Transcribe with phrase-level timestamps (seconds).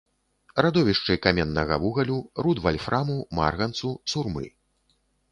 [0.65, 2.17] Радовішчы каменнага вугалю,
[2.47, 4.45] руд вальфраму, марганцу, сурмы.